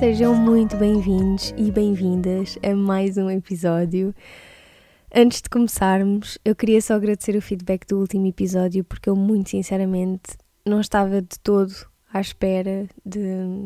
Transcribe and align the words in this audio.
Sejam 0.00 0.34
muito 0.34 0.78
bem-vindos 0.78 1.52
e 1.58 1.70
bem-vindas 1.70 2.58
a 2.62 2.74
mais 2.74 3.18
um 3.18 3.28
episódio. 3.28 4.14
Antes 5.14 5.42
de 5.42 5.50
começarmos, 5.50 6.38
eu 6.42 6.56
queria 6.56 6.80
só 6.80 6.94
agradecer 6.94 7.36
o 7.36 7.42
feedback 7.42 7.86
do 7.86 7.98
último 7.98 8.26
episódio 8.26 8.82
porque 8.82 9.10
eu, 9.10 9.14
muito 9.14 9.50
sinceramente, 9.50 10.38
não 10.64 10.80
estava 10.80 11.20
de 11.20 11.38
todo 11.40 11.74
à 12.10 12.18
espera 12.18 12.88
de, 13.04 13.20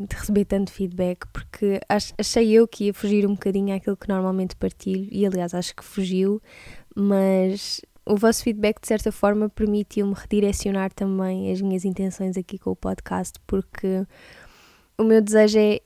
de 0.09 0.17
receber 0.17 0.45
tanto 0.47 0.73
feedback 0.73 1.25
porque 1.33 1.81
achei 2.19 2.51
eu 2.51 2.67
que 2.67 2.87
ia 2.87 2.93
fugir 2.93 3.25
um 3.29 3.35
bocadinho 3.35 3.73
àquilo 3.73 3.97
que 3.97 4.09
normalmente 4.09 4.57
partilho 4.57 5.09
e, 5.13 5.25
aliás, 5.25 5.55
acho 5.55 5.77
que 5.77 5.85
fugiu, 5.85 6.43
mas 6.97 7.81
o 8.05 8.17
vosso 8.17 8.43
feedback 8.43 8.81
de 8.81 8.89
certa 8.89 9.13
forma 9.13 9.49
permitiu-me 9.49 10.15
redirecionar 10.15 10.93
também 10.93 11.53
as 11.53 11.61
minhas 11.61 11.85
intenções 11.85 12.37
aqui 12.37 12.59
com 12.59 12.71
o 12.71 12.77
podcast 12.77 13.39
porque 13.47 14.05
o 14.97 15.03
meu 15.03 15.21
desejo 15.21 15.59
é, 15.59 15.81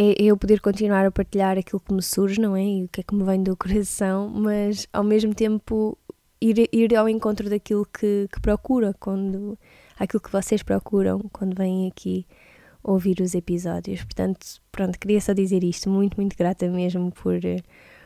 é 0.00 0.22
eu 0.22 0.36
poder 0.36 0.60
continuar 0.60 1.04
a 1.04 1.10
partilhar 1.10 1.58
aquilo 1.58 1.80
que 1.80 1.92
me 1.92 2.00
surge, 2.00 2.40
não 2.40 2.54
é? 2.54 2.64
E 2.64 2.84
o 2.84 2.88
que 2.88 3.00
é 3.00 3.02
que 3.02 3.14
me 3.14 3.24
vem 3.24 3.42
do 3.42 3.56
coração, 3.56 4.28
mas 4.28 4.86
ao 4.92 5.02
mesmo 5.02 5.34
tempo 5.34 5.98
ir, 6.40 6.68
ir 6.72 6.94
ao 6.94 7.08
encontro 7.08 7.50
daquilo 7.50 7.84
que, 7.84 8.28
que 8.32 8.40
procura, 8.40 8.94
quando, 9.00 9.58
aquilo 9.98 10.20
que 10.20 10.30
vocês 10.30 10.62
procuram 10.62 11.18
quando 11.32 11.56
vêm 11.56 11.88
aqui 11.88 12.24
ouvir 12.80 13.20
os 13.20 13.34
episódios. 13.34 14.04
Portanto, 14.04 14.46
pronto, 14.70 14.98
queria 15.00 15.20
só 15.20 15.32
dizer 15.32 15.64
isto, 15.64 15.90
muito, 15.90 16.16
muito 16.16 16.36
grata 16.36 16.68
mesmo 16.68 17.10
por, 17.10 17.40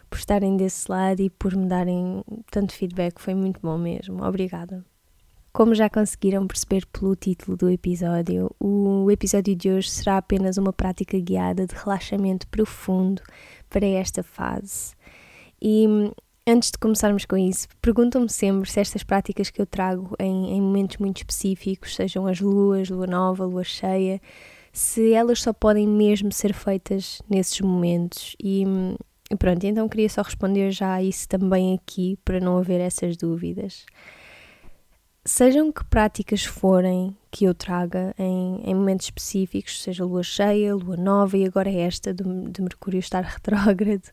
por 0.08 0.18
estarem 0.18 0.56
desse 0.56 0.90
lado 0.90 1.20
e 1.20 1.28
por 1.28 1.54
me 1.54 1.66
darem 1.66 2.24
tanto 2.50 2.72
feedback, 2.72 3.20
foi 3.20 3.34
muito 3.34 3.60
bom 3.60 3.76
mesmo. 3.76 4.24
Obrigada. 4.24 4.82
Como 5.52 5.74
já 5.74 5.90
conseguiram 5.90 6.46
perceber 6.46 6.86
pelo 6.86 7.14
título 7.14 7.58
do 7.58 7.68
episódio, 7.68 8.50
o 8.58 9.10
episódio 9.10 9.54
de 9.54 9.70
hoje 9.70 9.90
será 9.90 10.16
apenas 10.16 10.56
uma 10.56 10.72
prática 10.72 11.18
guiada 11.20 11.66
de 11.66 11.74
relaxamento 11.74 12.48
profundo 12.48 13.20
para 13.68 13.84
esta 13.84 14.22
fase. 14.22 14.94
E 15.60 15.86
antes 16.46 16.70
de 16.70 16.78
começarmos 16.78 17.26
com 17.26 17.36
isso, 17.36 17.68
perguntam-me 17.82 18.30
sempre 18.30 18.70
se 18.70 18.80
estas 18.80 19.02
práticas 19.02 19.50
que 19.50 19.60
eu 19.60 19.66
trago 19.66 20.16
em, 20.18 20.52
em 20.56 20.60
momentos 20.62 20.96
muito 20.96 21.18
específicos, 21.18 21.96
sejam 21.96 22.26
as 22.26 22.40
luas, 22.40 22.88
lua 22.88 23.06
nova, 23.06 23.44
lua 23.44 23.62
cheia, 23.62 24.22
se 24.72 25.12
elas 25.12 25.42
só 25.42 25.52
podem 25.52 25.86
mesmo 25.86 26.32
ser 26.32 26.54
feitas 26.54 27.20
nesses 27.28 27.60
momentos. 27.60 28.34
E 28.42 28.64
pronto, 29.38 29.64
então 29.66 29.86
queria 29.86 30.08
só 30.08 30.22
responder 30.22 30.70
já 30.70 30.94
a 30.94 31.02
isso 31.02 31.28
também 31.28 31.74
aqui, 31.74 32.18
para 32.24 32.40
não 32.40 32.56
haver 32.56 32.80
essas 32.80 33.18
dúvidas 33.18 33.84
sejam 35.24 35.70
que 35.70 35.84
práticas 35.84 36.44
forem 36.44 37.16
que 37.30 37.44
eu 37.44 37.54
traga 37.54 38.14
em, 38.18 38.60
em, 38.64 38.74
momentos 38.74 39.06
específicos, 39.06 39.82
seja 39.82 40.04
lua 40.04 40.22
cheia, 40.22 40.74
lua 40.74 40.96
nova 40.96 41.36
e 41.36 41.44
agora 41.44 41.70
esta 41.70 42.12
de, 42.12 42.24
de 42.24 42.62
Mercúrio 42.62 42.98
estar 42.98 43.22
retrógrado, 43.24 44.10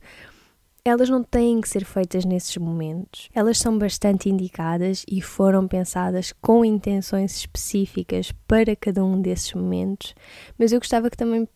elas 0.85 1.09
não 1.09 1.23
têm 1.23 1.59
que 1.59 1.67
ser 1.67 1.83
feitas 1.83 2.25
nesses 2.25 2.55
momentos. 2.57 3.29
Elas 3.33 3.57
são 3.57 3.77
bastante 3.77 4.29
indicadas 4.29 5.03
e 5.09 5.21
foram 5.21 5.67
pensadas 5.67 6.33
com 6.41 6.63
intenções 6.63 7.35
específicas 7.37 8.31
para 8.47 8.75
cada 8.75 9.03
um 9.03 9.21
desses 9.21 9.53
momentos, 9.53 10.15
mas 10.57 10.71
eu 10.71 10.79
gostava 10.79 11.09
que 11.09 11.17
também 11.17 11.47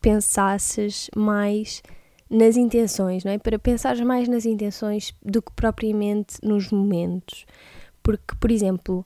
pensasses 0.00 1.08
mais 1.14 1.82
nas 2.28 2.56
intenções, 2.56 3.24
não 3.24 3.32
é? 3.32 3.38
Para 3.38 3.58
pensares 3.58 4.00
mais 4.00 4.26
nas 4.26 4.46
intenções 4.46 5.14
do 5.22 5.42
que 5.42 5.52
propriamente 5.52 6.38
nos 6.42 6.70
momentos. 6.72 7.44
Porque, 8.02 8.34
por 8.40 8.50
exemplo, 8.50 9.04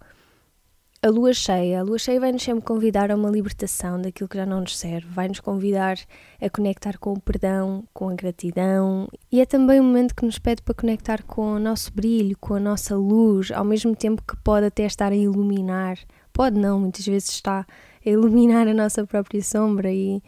a 1.02 1.08
lua 1.08 1.32
cheia, 1.32 1.80
a 1.80 1.82
lua 1.82 1.98
cheia 1.98 2.18
vai-nos 2.18 2.42
sempre 2.42 2.64
convidar 2.64 3.10
a 3.10 3.14
uma 3.14 3.30
libertação 3.30 4.00
daquilo 4.00 4.28
que 4.28 4.36
já 4.36 4.46
não 4.46 4.60
nos 4.62 4.76
serve, 4.76 5.06
vai-nos 5.08 5.40
convidar 5.40 5.98
a 6.40 6.50
conectar 6.50 6.98
com 6.98 7.12
o 7.12 7.20
perdão, 7.20 7.84
com 7.92 8.08
a 8.08 8.14
gratidão 8.14 9.06
e 9.30 9.40
é 9.40 9.46
também 9.46 9.80
um 9.80 9.84
momento 9.84 10.14
que 10.14 10.24
nos 10.24 10.38
pede 10.38 10.62
para 10.62 10.74
conectar 10.74 11.22
com 11.22 11.54
o 11.54 11.58
nosso 11.60 11.92
brilho, 11.92 12.36
com 12.40 12.54
a 12.54 12.60
nossa 12.60 12.96
luz, 12.96 13.52
ao 13.52 13.64
mesmo 13.64 13.94
tempo 13.94 14.22
que 14.26 14.36
pode 14.38 14.66
até 14.66 14.84
estar 14.84 15.12
a 15.12 15.16
iluminar, 15.16 15.98
pode 16.32 16.58
não, 16.58 16.80
muitas 16.80 17.06
vezes 17.06 17.28
está 17.28 17.66
a 18.04 18.10
iluminar 18.10 18.66
a 18.66 18.74
nossa 18.74 19.06
própria 19.06 19.42
sombra 19.42 19.92
e 19.92 20.22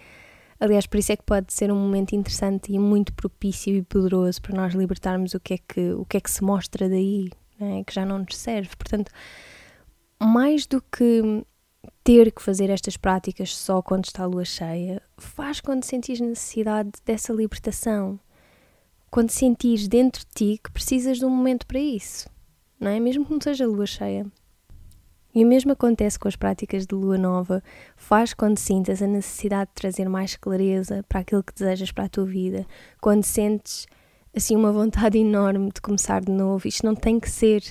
aliás 0.61 0.87
por 0.87 0.99
isso 0.99 1.12
é 1.12 1.17
que 1.17 1.25
pode 1.25 1.53
ser 1.53 1.73
um 1.73 1.77
momento 1.77 2.15
interessante 2.15 2.73
e 2.73 2.79
muito 2.79 3.12
propício 3.15 3.75
e 3.75 3.83
poderoso 3.83 4.41
para 4.43 4.55
nós 4.55 4.75
libertarmos 4.75 5.35
o 5.35 5.41
que 5.41 5.55
é 5.55 5.59
que, 5.59 5.93
o 5.93 6.05
que, 6.05 6.19
é 6.19 6.21
que 6.21 6.31
se 6.31 6.45
mostra 6.45 6.89
daí, 6.89 7.31
né, 7.58 7.82
que 7.84 7.94
já 7.94 8.04
não 8.04 8.19
nos 8.19 8.36
serve. 8.36 8.76
Portanto, 8.76 9.10
mais 10.20 10.66
do 10.66 10.80
que 10.82 11.44
ter 12.02 12.32
que 12.32 12.42
fazer 12.42 12.70
estas 12.70 12.96
práticas 12.96 13.56
só 13.56 13.82
quando 13.82 14.06
está 14.06 14.22
a 14.22 14.26
lua 14.26 14.44
cheia, 14.44 15.02
faz 15.16 15.60
quando 15.60 15.84
sentires 15.84 16.20
necessidade 16.20 16.91
dessa 17.04 17.32
libertação. 17.32 18.19
Quando 19.10 19.30
sentires 19.30 19.88
dentro 19.88 20.20
de 20.20 20.34
ti 20.34 20.60
que 20.62 20.70
precisas 20.70 21.19
de 21.19 21.24
um 21.24 21.30
momento 21.30 21.66
para 21.66 21.78
isso, 21.78 22.28
não 22.78 22.91
é? 22.91 23.00
Mesmo 23.00 23.24
que 23.24 23.32
não 23.32 23.41
seja 23.41 23.66
lua 23.66 23.86
cheia. 23.86 24.26
E 25.34 25.44
o 25.44 25.46
mesmo 25.46 25.72
acontece 25.72 26.19
com 26.19 26.26
as 26.26 26.36
práticas 26.36 26.86
de 26.86 26.94
lua 26.94 27.19
nova, 27.19 27.62
faz 27.96 28.34
quando 28.34 28.58
sintas 28.58 29.02
a 29.02 29.06
necessidade 29.06 29.70
de 29.70 29.75
trazer 29.75 30.08
mais 30.08 30.34
clareza 30.36 31.04
para 31.08 31.20
aquilo 31.20 31.44
que 31.44 31.54
desejas 31.54 31.92
para 31.92 32.04
a 32.04 32.08
tua 32.08 32.25
vida, 32.25 32.66
quando 33.00 33.25
sentes 33.25 33.86
assim 34.34 34.56
uma 34.56 34.72
vontade 34.72 35.19
enorme 35.19 35.71
de 35.72 35.81
começar 35.81 36.21
de 36.21 36.33
novo. 36.33 36.66
Isto 36.66 36.87
não 36.87 36.94
tem 36.94 37.19
que 37.19 37.31
ser 37.31 37.62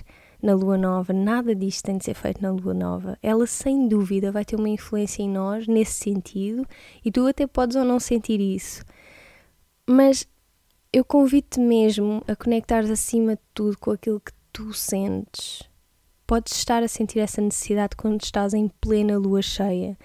na 0.41 0.53
lua 0.53 0.78
nova, 0.78 1.13
nada 1.13 1.56
disto 1.56 1.85
tem 1.85 1.97
de 1.97 2.06
ser 2.06 2.13
feito 2.13 2.41
na 2.41 2.51
lua 2.51 2.73
nova. 2.73 3.18
Ela 3.22 3.47
sem 3.47 3.88
dúvida 3.88 4.31
vai 4.31 4.45
ter 4.45 4.56
uma 4.56 4.69
influência 4.69 5.23
em 5.23 5.29
nós 5.29 5.67
nesse 5.67 5.94
sentido 5.94 6.66
e 7.03 7.12
tu 7.12 7.25
até 7.25 7.47
podes 7.47 7.75
ou 7.75 7.84
não 7.84 8.00
sentir 8.00 8.40
isso. 8.40 8.84
Mas 9.90 10.28
eu 10.91 11.03
convido-te 11.03 11.59
mesmo 11.59 12.23
a 12.28 12.35
conectares 12.35 12.90
acima 12.90 13.35
de 13.35 13.41
tudo 13.53 13.78
com 13.78 13.91
aquilo 13.91 14.19
que 14.19 14.31
tu 14.53 14.73
sentes. 14.73 15.63
Podes 16.25 16.53
estar 16.53 16.84
a 16.84 16.88
sentir 16.88 17.19
essa 17.19 17.41
necessidade 17.41 17.96
quando 17.96 18.22
estás 18.22 18.53
em 18.53 18.67
plena 18.81 19.17
lua 19.17 19.41
cheia. 19.41 19.97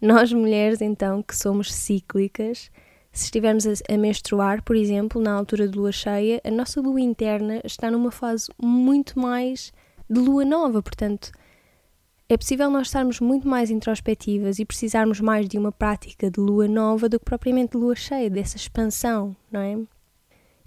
Nós 0.00 0.32
mulheres, 0.32 0.80
então, 0.80 1.22
que 1.22 1.36
somos 1.36 1.72
cíclicas, 1.72 2.70
se 3.12 3.24
estivermos 3.24 3.66
a, 3.66 3.96
menstruar, 3.96 4.62
por 4.62 4.76
exemplo, 4.76 5.20
na 5.20 5.32
altura 5.32 5.66
de 5.66 5.76
lua 5.76 5.92
cheia, 5.92 6.40
a 6.44 6.50
nossa 6.50 6.80
lua 6.80 7.00
interna 7.00 7.60
está 7.64 7.90
numa 7.90 8.10
fase 8.10 8.48
muito 8.60 9.18
mais 9.18 9.72
de 10.08 10.20
lua 10.20 10.44
nova, 10.44 10.82
portanto, 10.82 11.32
é 12.28 12.36
possível 12.36 12.70
nós 12.70 12.86
estarmos 12.86 13.18
muito 13.18 13.48
mais 13.48 13.70
introspectivas 13.70 14.60
e 14.60 14.64
precisarmos 14.64 15.20
mais 15.20 15.48
de 15.48 15.58
uma 15.58 15.72
prática 15.72 16.30
de 16.30 16.38
lua 16.38 16.68
nova 16.68 17.08
do 17.08 17.18
que 17.18 17.24
propriamente 17.24 17.72
de 17.72 17.78
lua 17.78 17.96
cheia, 17.96 18.30
dessa 18.30 18.56
expansão, 18.56 19.34
não 19.50 19.60
é? 19.60 19.76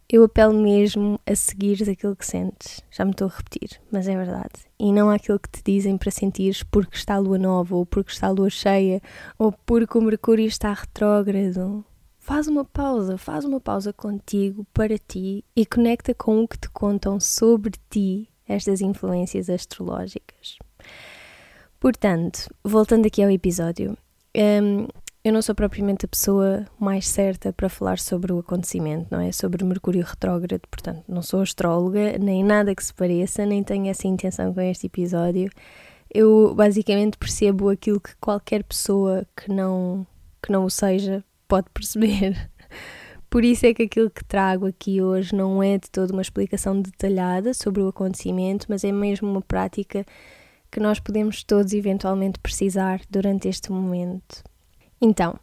Eu 0.09 0.25
apelo 0.25 0.53
mesmo 0.53 1.17
a 1.25 1.33
seguires 1.33 1.87
aquilo 1.87 2.15
que 2.15 2.25
sentes. 2.25 2.81
Já 2.91 3.05
me 3.05 3.11
estou 3.11 3.27
a 3.29 3.35
repetir, 3.35 3.79
mas 3.89 4.09
é 4.09 4.15
verdade. 4.15 4.67
E 4.77 4.91
não 4.91 5.09
aquilo 5.09 5.39
que 5.39 5.49
te 5.49 5.63
dizem 5.63 5.97
para 5.97 6.11
sentires 6.11 6.61
porque 6.63 6.97
está 6.97 7.15
a 7.15 7.19
lua 7.19 7.37
nova, 7.39 7.75
ou 7.75 7.85
porque 7.85 8.11
está 8.11 8.27
a 8.27 8.31
lua 8.31 8.49
cheia, 8.49 9.01
ou 9.39 9.53
porque 9.65 9.97
o 9.97 10.01
Mercúrio 10.01 10.45
está 10.45 10.73
retrógrado 10.73 11.83
Faz 12.23 12.47
uma 12.47 12.63
pausa, 12.63 13.17
faz 13.17 13.43
uma 13.43 13.59
pausa 13.59 13.91
contigo, 13.91 14.65
para 14.73 14.97
ti 14.97 15.43
e 15.53 15.65
conecta 15.65 16.13
com 16.13 16.41
o 16.41 16.47
que 16.47 16.57
te 16.57 16.69
contam 16.69 17.19
sobre 17.19 17.73
ti 17.89 18.29
estas 18.47 18.79
influências 18.79 19.49
astrológicas. 19.49 20.57
Portanto, 21.81 22.49
voltando 22.63 23.07
aqui 23.07 23.21
ao 23.21 23.29
episódio, 23.29 23.97
um, 24.37 24.87
eu 25.21 25.33
não 25.33 25.41
sou 25.41 25.53
propriamente 25.53 26.05
a 26.05 26.07
pessoa 26.07 26.65
mais 26.79 27.09
certa 27.09 27.51
para 27.51 27.67
falar 27.67 27.99
sobre 27.99 28.31
o 28.31 28.39
acontecimento, 28.39 29.07
não 29.11 29.19
é? 29.19 29.33
Sobre 29.33 29.65
Mercúrio 29.65 30.05
retrógrado, 30.05 30.65
portanto, 30.71 31.03
não 31.09 31.21
sou 31.21 31.41
astróloga, 31.41 32.17
nem 32.17 32.41
nada 32.41 32.73
que 32.73 32.85
se 32.85 32.93
pareça, 32.93 33.45
nem 33.45 33.61
tenho 33.61 33.87
essa 33.89 34.07
intenção 34.07 34.53
com 34.53 34.61
este 34.61 34.87
episódio. 34.87 35.51
Eu 36.09 36.55
basicamente 36.55 37.17
percebo 37.17 37.67
aquilo 37.67 37.99
que 37.99 38.15
qualquer 38.15 38.63
pessoa 38.63 39.27
que 39.35 39.51
não, 39.51 40.07
que 40.41 40.53
não 40.53 40.63
o 40.63 40.69
seja 40.69 41.21
pode 41.53 41.69
perceber. 41.71 42.49
Por 43.29 43.45
isso 43.45 43.63
é 43.67 43.75
que 43.75 43.83
aquilo 43.83 44.09
que 44.09 44.25
trago 44.25 44.65
aqui 44.65 45.03
hoje 45.03 45.35
não 45.35 45.61
é 45.61 45.77
de 45.77 45.87
toda 45.91 46.11
uma 46.11 46.21
explicação 46.23 46.81
detalhada 46.81 47.53
sobre 47.53 47.79
o 47.79 47.89
acontecimento, 47.89 48.65
mas 48.69 48.83
é 48.83 48.91
mesmo 48.91 49.29
uma 49.29 49.41
prática 49.41 50.03
que 50.71 50.79
nós 50.79 50.99
podemos 50.99 51.43
todos 51.43 51.71
eventualmente 51.73 52.39
precisar 52.39 53.01
durante 53.07 53.47
este 53.47 53.71
momento. 53.71 54.43
Então, 54.99 55.39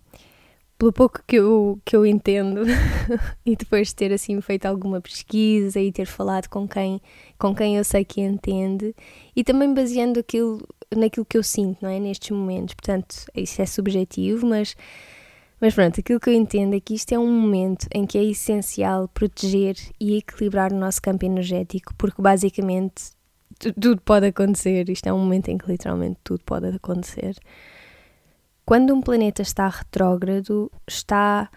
pelo 0.76 0.92
pouco 0.92 1.22
que 1.24 1.36
eu, 1.36 1.80
que 1.84 1.94
eu 1.94 2.04
entendo, 2.04 2.62
e 3.46 3.54
depois 3.54 3.88
de 3.88 3.94
ter 3.94 4.12
assim 4.12 4.40
feito 4.40 4.66
alguma 4.66 5.00
pesquisa 5.00 5.78
e 5.78 5.92
ter 5.92 6.06
falado 6.06 6.48
com 6.48 6.66
quem, 6.66 7.00
com 7.38 7.54
quem 7.54 7.76
eu 7.76 7.84
sei 7.84 8.04
que 8.04 8.20
entende, 8.20 8.96
e 9.36 9.44
também 9.44 9.72
baseando 9.72 10.18
aquilo, 10.18 10.60
naquilo 10.92 11.24
que 11.24 11.38
eu 11.38 11.42
sinto, 11.44 11.78
não 11.82 11.88
é? 11.88 12.00
Nestes 12.00 12.30
momentos. 12.30 12.74
Portanto, 12.74 13.26
isso 13.32 13.62
é 13.62 13.66
subjetivo, 13.66 14.44
mas, 14.44 14.74
mas 15.60 15.74
pronto, 15.74 16.00
aquilo 16.00 16.18
que 16.18 16.30
eu 16.30 16.34
entendo 16.34 16.74
é 16.74 16.80
que 16.80 16.94
isto 16.94 17.12
é 17.12 17.18
um 17.18 17.30
momento 17.30 17.86
em 17.94 18.06
que 18.06 18.16
é 18.16 18.24
essencial 18.24 19.08
proteger 19.08 19.76
e 20.00 20.16
equilibrar 20.16 20.72
o 20.72 20.76
nosso 20.76 21.02
campo 21.02 21.24
energético, 21.24 21.94
porque 21.96 22.22
basicamente 22.22 23.12
tudo 23.58 24.00
pode 24.00 24.26
acontecer. 24.26 24.88
Isto 24.88 25.08
é 25.08 25.12
um 25.12 25.18
momento 25.18 25.48
em 25.48 25.58
que 25.58 25.70
literalmente 25.70 26.18
tudo 26.24 26.42
pode 26.44 26.68
acontecer. 26.68 27.36
Quando 28.64 28.94
um 28.94 29.02
planeta 29.02 29.42
está 29.42 29.68
retrógrado, 29.68 30.70
está 30.88 31.50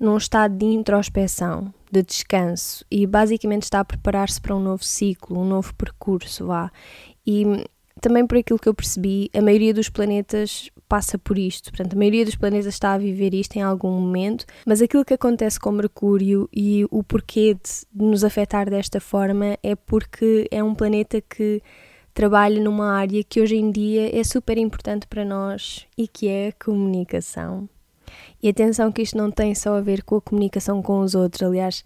num 0.00 0.16
estado 0.16 0.56
de 0.56 0.66
introspeção, 0.66 1.72
de 1.90 2.02
descanso 2.02 2.84
e 2.90 3.06
basicamente 3.06 3.64
está 3.64 3.80
a 3.80 3.84
preparar-se 3.84 4.40
para 4.40 4.56
um 4.56 4.60
novo 4.60 4.82
ciclo, 4.82 5.38
um 5.38 5.44
novo 5.44 5.74
percurso, 5.74 6.46
vá. 6.46 6.70
E 7.26 7.44
também 8.02 8.26
por 8.26 8.36
aquilo 8.36 8.58
que 8.58 8.68
eu 8.68 8.74
percebi, 8.74 9.30
a 9.32 9.40
maioria 9.40 9.72
dos 9.72 9.88
planetas 9.88 10.70
passa 10.88 11.16
por 11.16 11.38
isto. 11.38 11.70
Portanto, 11.70 11.94
a 11.94 11.98
maioria 11.98 12.24
dos 12.24 12.34
planetas 12.34 12.66
está 12.66 12.92
a 12.92 12.98
viver 12.98 13.32
isto 13.32 13.56
em 13.56 13.62
algum 13.62 13.92
momento, 13.92 14.44
mas 14.66 14.82
aquilo 14.82 15.04
que 15.04 15.14
acontece 15.14 15.58
com 15.58 15.70
Mercúrio 15.70 16.48
e 16.52 16.84
o 16.90 17.02
porquê 17.04 17.54
de 17.54 18.04
nos 18.04 18.24
afetar 18.24 18.68
desta 18.68 19.00
forma 19.00 19.56
é 19.62 19.76
porque 19.76 20.48
é 20.50 20.62
um 20.62 20.74
planeta 20.74 21.20
que 21.20 21.62
trabalha 22.12 22.60
numa 22.60 22.92
área 22.92 23.22
que 23.24 23.40
hoje 23.40 23.56
em 23.56 23.70
dia 23.70 24.14
é 24.14 24.22
super 24.24 24.58
importante 24.58 25.06
para 25.06 25.24
nós 25.24 25.86
e 25.96 26.06
que 26.08 26.28
é 26.28 26.48
a 26.48 26.64
comunicação. 26.64 27.68
E 28.42 28.48
atenção 28.48 28.90
que 28.90 29.02
isto 29.02 29.16
não 29.16 29.30
tem 29.30 29.54
só 29.54 29.76
a 29.76 29.80
ver 29.80 30.02
com 30.02 30.16
a 30.16 30.20
comunicação 30.20 30.82
com 30.82 31.00
os 31.00 31.14
outros, 31.14 31.42
aliás, 31.42 31.84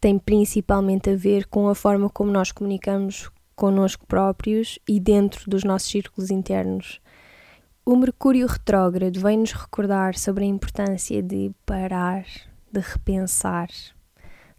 tem 0.00 0.18
principalmente 0.18 1.10
a 1.10 1.16
ver 1.16 1.46
com 1.46 1.68
a 1.68 1.74
forma 1.74 2.10
como 2.10 2.30
nós 2.30 2.52
comunicamos 2.52 3.30
connosco 3.54 4.06
próprios 4.06 4.78
e 4.88 4.98
dentro 5.00 5.48
dos 5.50 5.64
nossos 5.64 5.90
círculos 5.90 6.30
internos. 6.30 7.00
O 7.86 7.96
Mercúrio 7.96 8.46
retrógrado 8.46 9.20
vem-nos 9.20 9.52
recordar 9.52 10.16
sobre 10.16 10.44
a 10.44 10.48
importância 10.48 11.22
de 11.22 11.50
parar, 11.66 12.24
de 12.72 12.80
repensar, 12.80 13.68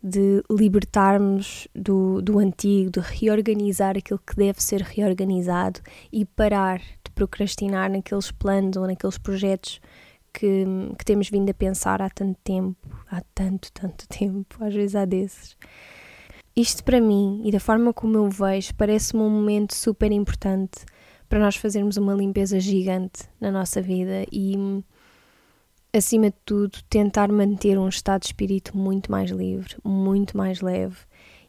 de 0.02 0.44
libertarmos 0.52 1.68
do, 1.74 2.22
do 2.22 2.38
antigo, 2.38 2.92
de 2.92 3.00
reorganizar 3.00 3.98
aquilo 3.98 4.20
que 4.20 4.36
deve 4.36 4.62
ser 4.62 4.82
reorganizado 4.82 5.80
e 6.12 6.24
parar 6.24 6.80
de 6.80 7.12
procrastinar 7.16 7.90
naqueles 7.90 8.30
planos 8.32 8.78
ou 8.78 8.86
naqueles 8.86 9.18
projetos 9.18 9.82
que, 10.32 10.66
que 11.00 11.06
temos 11.06 11.30
vindo 11.30 11.50
a 11.50 11.54
pensar 11.54 12.02
há 12.04 12.10
tanto 12.10 12.38
tempo, 12.44 12.88
há 13.10 13.22
tanto, 13.34 13.72
tanto 13.72 14.06
tempo, 14.10 14.64
às 14.64 14.74
vezes 14.74 14.96
há 14.96 15.06
desses. 15.06 15.58
Isto 16.58 16.86
para 16.86 17.02
mim 17.02 17.42
e 17.44 17.52
da 17.52 17.60
forma 17.60 17.92
como 17.92 18.16
eu 18.16 18.30
vejo 18.30 18.74
parece-me 18.76 19.22
um 19.22 19.30
momento 19.30 19.76
super 19.76 20.10
importante 20.10 20.86
para 21.28 21.38
nós 21.38 21.58
fazermos 21.58 21.98
uma 21.98 22.14
limpeza 22.14 22.62
gigante 22.62 23.24
na 23.42 23.52
nossa 23.52 23.82
vida 23.82 24.26
e 24.32 24.56
acima 25.94 26.30
de 26.30 26.38
tudo, 26.46 26.78
tentar 26.90 27.30
manter 27.30 27.78
um 27.78 27.90
estado 27.90 28.22
de 28.22 28.28
espírito 28.28 28.78
muito 28.78 29.12
mais 29.12 29.32
livre, 29.32 29.76
muito 29.84 30.38
mais 30.38 30.62
leve 30.62 30.96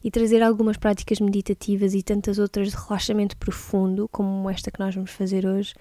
e 0.02 0.10
trazer 0.10 0.42
algumas 0.42 0.76
práticas 0.76 1.20
meditativas 1.20 1.94
e 1.94 2.02
tantas 2.02 2.40
outras 2.40 2.70
de 2.70 2.76
relaxamento 2.76 3.36
profundo, 3.36 4.08
como 4.08 4.50
esta 4.50 4.72
que 4.72 4.80
nós 4.80 4.92
vamos 4.92 5.12
fazer 5.12 5.46
hoje, 5.46 5.72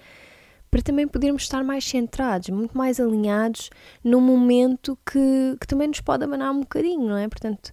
para 0.70 0.82
também 0.82 1.08
podermos 1.08 1.42
estar 1.42 1.64
mais 1.64 1.84
centrados, 1.84 2.50
muito 2.50 2.78
mais 2.78 3.00
alinhados 3.00 3.70
num 4.04 4.20
momento 4.20 4.96
que, 5.04 5.56
que 5.60 5.66
também 5.66 5.88
nos 5.88 6.00
pode 6.00 6.22
abanar 6.22 6.52
um 6.52 6.60
bocadinho, 6.60 7.08
não 7.08 7.16
é? 7.16 7.28
Portanto, 7.28 7.72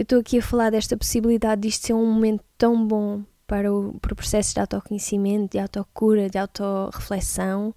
eu 0.00 0.02
estou 0.02 0.18
aqui 0.18 0.38
a 0.38 0.42
falar 0.42 0.70
desta 0.70 0.96
possibilidade 0.96 1.60
disto 1.60 1.88
ser 1.88 1.92
um 1.92 2.10
momento 2.10 2.42
tão 2.56 2.86
bom 2.86 3.22
para 3.46 3.70
o, 3.70 3.98
para 4.00 4.14
o 4.14 4.16
processo 4.16 4.54
de 4.54 4.60
autoconhecimento, 4.60 5.52
de 5.52 5.58
autocura, 5.58 6.30
de 6.30 6.38
autorreflexão. 6.38 7.74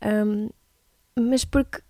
Um, 0.00 0.50
mas 1.18 1.44
porque, 1.44 1.82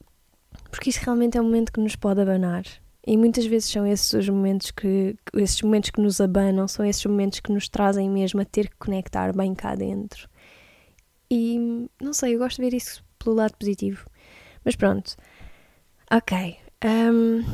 porque 0.70 0.88
isto 0.88 1.02
realmente 1.02 1.36
é 1.36 1.40
um 1.42 1.44
momento 1.44 1.70
que 1.70 1.80
nos 1.80 1.96
pode 1.96 2.18
abanar. 2.18 2.64
E 3.06 3.14
muitas 3.18 3.44
vezes 3.44 3.70
são 3.70 3.86
esses 3.86 4.10
os 4.14 4.26
momentos 4.26 4.70
que, 4.70 5.18
esses 5.34 5.60
momentos 5.60 5.90
que 5.90 6.00
nos 6.00 6.18
abanam, 6.18 6.66
são 6.66 6.82
esses 6.86 7.04
momentos 7.04 7.40
que 7.40 7.52
nos 7.52 7.68
trazem 7.68 8.08
mesmo 8.08 8.40
a 8.40 8.44
ter 8.46 8.70
que 8.70 8.76
conectar 8.78 9.36
bem 9.36 9.54
cá 9.54 9.74
dentro. 9.74 10.30
E 11.30 11.90
não 12.00 12.14
sei, 12.14 12.36
eu 12.36 12.38
gosto 12.38 12.56
de 12.56 12.62
ver 12.62 12.74
isso 12.74 13.04
pelo 13.18 13.36
lado 13.36 13.54
positivo. 13.58 14.06
Mas 14.64 14.76
pronto, 14.76 15.14
ok. 16.10 16.56
Um, 16.82 17.44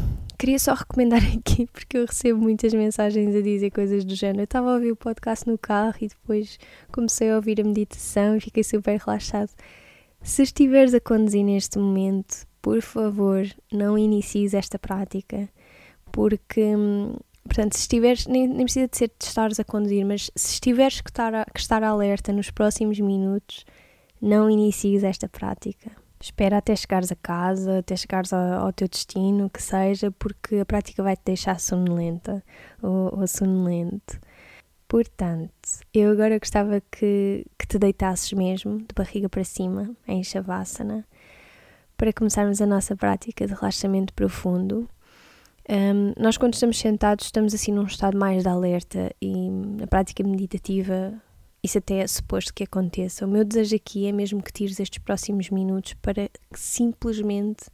queria 0.41 0.59
só 0.59 0.73
recomendar 0.73 1.21
aqui, 1.37 1.67
porque 1.67 1.99
eu 1.99 2.07
recebo 2.07 2.41
muitas 2.41 2.73
mensagens 2.73 3.37
a 3.37 3.43
dizer 3.43 3.71
coisas 3.71 4.05
do 4.05 4.15
género. 4.15 4.41
Eu 4.41 4.45
estava 4.45 4.71
a 4.71 4.75
ouvir 4.75 4.91
o 4.91 4.97
podcast 4.97 5.47
no 5.47 5.59
carro 5.59 5.95
e 6.01 6.09
depois 6.09 6.59
comecei 6.91 7.31
a 7.31 7.37
ouvir 7.37 7.61
a 7.61 7.65
meditação 7.65 8.37
e 8.37 8.41
fiquei 8.41 8.65
super 8.65 8.99
relaxado. 8.99 9.51
Se 10.23 10.43
estiveres 10.43 10.95
a 10.95 11.01
conduzir 11.01 11.45
neste 11.45 11.79
momento, 11.79 12.47
por 12.63 12.81
favor, 12.81 13.47
não 13.71 13.99
inicies 13.99 14.55
esta 14.55 14.79
prática, 14.79 15.49
porque, 16.11 16.75
hum, 16.75 17.15
portanto, 17.45 17.75
se 17.75 17.83
estiveres, 17.83 18.27
nem, 18.27 18.49
nem 18.49 18.65
precisa 18.65 18.89
de 18.89 18.97
ser 18.97 19.09
de 19.09 19.25
estares 19.25 19.61
a 19.61 19.65
conduzir, 19.65 20.05
mas 20.07 20.31
se 20.35 20.55
estiveres 20.55 21.03
que 21.03 21.11
estar, 21.11 21.35
a, 21.35 21.45
que 21.45 21.61
estar 21.61 21.83
alerta 21.83 22.33
nos 22.33 22.51
próximos 22.51 22.99
minutos, 22.99 23.65
não 24.21 24.51
inicies 24.51 25.05
esta 25.05 25.29
prática. 25.29 25.91
Espera 26.23 26.59
até 26.59 26.77
chegares 26.77 27.11
a 27.11 27.17
casa, 27.17 27.79
até 27.79 27.97
chegares 27.97 28.31
ao, 28.33 28.73
teu 28.73 28.87
destino, 28.87 29.49
que 29.49 29.63
seja, 29.63 30.11
porque 30.11 30.57
a 30.57 30.67
prática 30.67 31.03
vai 31.03 31.17
te 31.17 31.23
deixar 31.25 31.59
sonolenta 31.59 32.45
ou, 32.83 33.21
ou 33.21 33.27
sonolente. 33.27 34.21
Portanto, 34.87 35.51
eu 35.95 36.11
agora 36.11 36.39
gostava 36.39 36.83
que, 36.91 37.47
que 37.59 37.67
te 37.67 37.79
deitasses 37.79 38.33
mesmo, 38.33 38.79
de 38.79 38.95
barriga 38.95 39.29
para 39.29 39.45
cima, 39.45 39.89
em 40.07 40.23
Shavasana, 40.23 41.07
para 41.97 42.13
começarmos 42.13 42.61
a 42.61 42.67
nossa 42.67 42.95
prática 42.97 43.47
de 43.47 43.55
relaxamento 43.55 44.13
profundo. 44.13 44.89
Um, 45.69 46.13
nós, 46.21 46.37
quando 46.37 46.55
estamos 46.55 46.79
sentados, 46.79 47.27
estamos 47.27 47.55
assim 47.55 47.73
num 47.73 47.85
estado 47.85 48.19
mais 48.19 48.43
de 48.43 48.49
alerta 48.49 49.15
e 49.23 49.49
na 49.49 49.87
prática 49.87 50.25
meditativa, 50.25 51.15
isso 51.63 51.79
até 51.79 51.99
é 51.99 52.07
suposto 52.07 52.55
que 52.55 52.65
aconteça. 52.65 53.27
O 53.27 53.29
meu 53.29 53.45
desejo 53.45 53.77
aqui 53.77 54.07
é 54.07 54.13
mesmo 54.13 54.43
que 54.43 54.53
tires 54.53 54.81
estes 54.81 54.99
próximos 54.99 55.51
minutos 55.51 55.95
para 55.95 56.31
simplesmente 56.55 57.65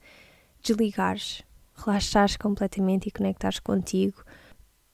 desligares, 0.63 1.43
relaxares 1.75 2.37
completamente 2.37 3.07
e 3.07 3.13
conectares 3.13 3.59
contigo 3.61 4.25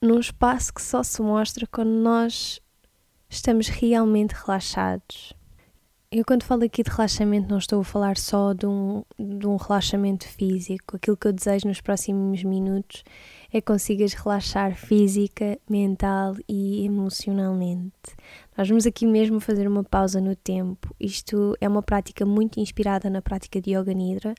num 0.03 0.19
espaço 0.19 0.73
que 0.73 0.81
só 0.81 1.01
se 1.01 1.21
mostra 1.21 1.65
quando 1.65 1.89
nós 1.91 2.59
estamos 3.29 3.69
realmente 3.69 4.33
relaxados. 4.33 5.33
Eu, 6.15 6.23
quando 6.23 6.43
falo 6.43 6.63
aqui 6.63 6.83
de 6.83 6.91
relaxamento, 6.91 7.49
não 7.49 7.57
estou 7.57 7.81
a 7.81 7.83
falar 7.83 8.17
só 8.17 8.53
de 8.53 8.67
um, 8.67 9.03
de 9.17 9.47
um 9.47 9.55
relaxamento 9.55 10.27
físico. 10.27 10.95
Aquilo 10.95 11.17
que 11.17 11.27
eu 11.27 11.33
desejo 11.33 11.67
nos 11.67 11.81
próximos 11.81 12.43
minutos 12.43 13.03
é 13.51 13.59
que 13.59 13.65
consigas 13.65 14.13
relaxar 14.13 14.75
física, 14.75 15.57
mental 15.67 16.35
e 16.47 16.85
emocionalmente. 16.85 18.15
Nós 18.55 18.69
vamos 18.69 18.85
aqui 18.85 19.07
mesmo 19.07 19.39
fazer 19.39 19.67
uma 19.67 19.83
pausa 19.83 20.21
no 20.21 20.35
tempo. 20.35 20.95
Isto 20.99 21.57
é 21.59 21.67
uma 21.67 21.81
prática 21.81 22.23
muito 22.27 22.59
inspirada 22.59 23.09
na 23.09 23.19
prática 23.19 23.59
de 23.59 23.75
Yoga 23.75 23.91
Nidra, 23.91 24.35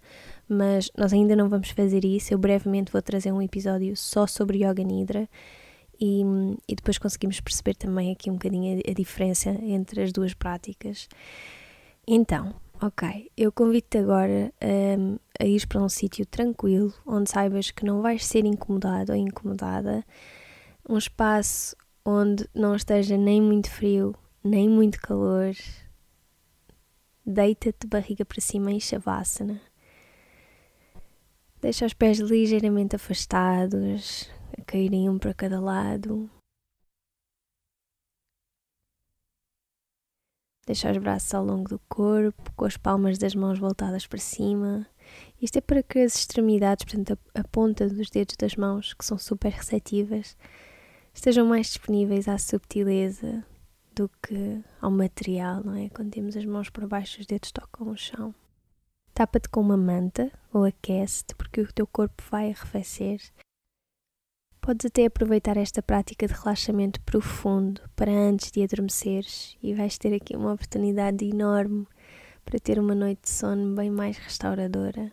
mas 0.48 0.92
nós 0.96 1.12
ainda 1.12 1.34
não 1.34 1.48
vamos 1.48 1.70
fazer 1.70 2.04
isso. 2.04 2.32
Eu 2.32 2.38
brevemente 2.38 2.92
vou 2.92 3.02
trazer 3.02 3.32
um 3.32 3.42
episódio 3.42 3.96
só 3.96 4.28
sobre 4.28 4.64
Yoga 4.64 4.84
Nidra 4.84 5.28
e, 6.00 6.22
e 6.68 6.76
depois 6.76 6.98
conseguimos 6.98 7.40
perceber 7.40 7.74
também 7.74 8.12
aqui 8.12 8.30
um 8.30 8.34
bocadinho 8.34 8.78
a, 8.78 8.92
a 8.92 8.94
diferença 8.94 9.50
entre 9.50 10.02
as 10.02 10.12
duas 10.12 10.34
práticas. 10.34 11.08
Então, 12.06 12.54
ok, 12.82 13.30
eu 13.34 13.50
convido-te 13.50 13.96
agora 13.96 14.52
um, 14.98 15.18
a 15.40 15.44
ir 15.46 15.66
para 15.66 15.82
um 15.82 15.88
sítio 15.88 16.26
tranquilo, 16.26 16.92
onde 17.06 17.30
saibas 17.30 17.70
que 17.70 17.84
não 17.84 18.02
vais 18.02 18.26
ser 18.26 18.44
incomodado 18.44 19.12
ou 19.12 19.18
incomodada, 19.18 20.04
um 20.86 20.98
espaço 20.98 21.74
onde 22.04 22.46
não 22.54 22.76
esteja 22.76 23.16
nem 23.16 23.40
muito 23.40 23.70
frio, 23.70 24.14
nem 24.42 24.68
muito 24.68 25.00
calor, 25.00 25.54
deita-te 27.24 27.86
barriga 27.86 28.24
para 28.24 28.40
cima 28.40 28.70
em 28.70 28.78
Shavasana. 28.78 29.58
Deixa 31.62 31.86
os 31.86 31.94
pés 31.94 32.18
ligeiramente 32.18 32.96
afastados, 32.96 34.30
a 34.58 34.62
caírem 34.62 35.08
um 35.08 35.18
para 35.18 35.32
cada 35.32 35.58
lado. 35.58 36.28
Deixa 40.66 40.90
os 40.90 40.98
braços 40.98 41.34
ao 41.34 41.44
longo 41.44 41.68
do 41.68 41.78
corpo, 41.88 42.52
com 42.56 42.64
as 42.64 42.76
palmas 42.76 43.18
das 43.18 43.34
mãos 43.34 43.58
voltadas 43.58 44.06
para 44.06 44.18
cima. 44.18 44.86
Isto 45.40 45.58
é 45.58 45.60
para 45.60 45.82
que 45.82 45.98
as 45.98 46.16
extremidades, 46.16 46.86
portanto, 46.86 47.18
a, 47.34 47.40
a 47.40 47.44
ponta 47.44 47.88
dos 47.88 48.08
dedos 48.08 48.36
das 48.36 48.56
mãos, 48.56 48.94
que 48.94 49.04
são 49.04 49.18
super 49.18 49.52
receptivas, 49.52 50.36
estejam 51.12 51.46
mais 51.46 51.66
disponíveis 51.66 52.28
à 52.28 52.38
subtileza 52.38 53.44
do 53.94 54.10
que 54.22 54.62
ao 54.80 54.90
material, 54.90 55.62
não 55.62 55.74
é? 55.74 55.88
Quando 55.90 56.10
temos 56.10 56.36
as 56.36 56.44
mãos 56.44 56.70
por 56.70 56.86
baixo, 56.86 57.20
os 57.20 57.26
dedos 57.26 57.52
tocam 57.52 57.88
o 57.88 57.96
chão. 57.96 58.34
Tapa-te 59.12 59.48
com 59.48 59.60
uma 59.60 59.76
manta 59.76 60.32
ou 60.52 60.64
aquece-te 60.64 61.34
porque 61.36 61.60
o 61.60 61.72
teu 61.72 61.86
corpo 61.86 62.22
vai 62.30 62.50
arrefecer. 62.50 63.20
Podes 64.64 64.86
até 64.86 65.04
aproveitar 65.04 65.58
esta 65.58 65.82
prática 65.82 66.26
de 66.26 66.32
relaxamento 66.32 66.98
profundo 67.02 67.82
para 67.94 68.10
antes 68.10 68.50
de 68.50 68.62
adormeceres 68.62 69.58
e 69.62 69.74
vais 69.74 69.98
ter 69.98 70.14
aqui 70.14 70.34
uma 70.34 70.54
oportunidade 70.54 71.22
enorme 71.22 71.86
para 72.46 72.58
ter 72.58 72.78
uma 72.78 72.94
noite 72.94 73.24
de 73.24 73.28
sono 73.28 73.74
bem 73.74 73.90
mais 73.90 74.16
restauradora. 74.16 75.12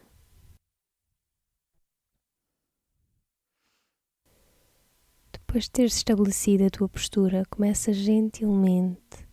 Depois 5.34 5.66
de 5.66 5.72
teres 5.72 5.98
estabelecido 5.98 6.64
a 6.64 6.70
tua 6.70 6.88
postura, 6.88 7.44
começa 7.50 7.92
gentilmente 7.92 9.28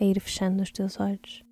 a 0.00 0.04
ir 0.04 0.18
fechando 0.18 0.60
os 0.60 0.72
teus 0.72 0.98
olhos. 0.98 1.44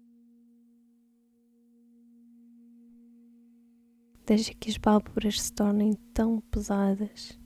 Deixa 4.27 4.53
que 4.53 4.69
as 4.69 4.79
pálpebras 4.79 5.41
se 5.41 5.53
tornem 5.53 5.93
tão 6.13 6.41
pesadas 6.41 7.40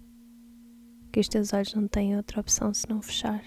que 1.15 1.21
os 1.21 1.29
teus 1.29 1.53
olhos 1.53 1.73
não 1.73 1.87
têm 1.87 2.17
outra 2.17 2.41
opção 2.41 2.75
senão 2.75 3.01
fechar. 3.01 3.41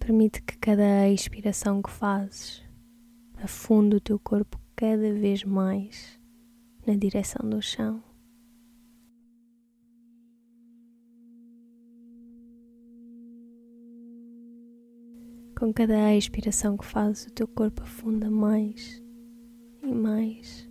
Permite 0.00 0.42
que 0.42 0.58
cada 0.58 1.08
expiração 1.08 1.80
que 1.80 1.90
fazes 1.90 2.60
afunde 3.36 3.94
o 3.94 4.00
teu 4.00 4.18
corpo 4.18 4.60
cada 4.74 5.14
vez 5.14 5.44
mais 5.44 6.18
na 6.84 6.96
direção 6.96 7.48
do 7.48 7.62
chão. 7.62 8.02
Com 15.56 15.72
cada 15.72 16.16
expiração 16.16 16.76
que 16.76 16.84
fazes, 16.84 17.26
o 17.26 17.30
teu 17.32 17.46
corpo 17.46 17.84
afunda 17.84 18.28
mais 18.28 19.00
e 19.84 19.94
mais 19.94 20.68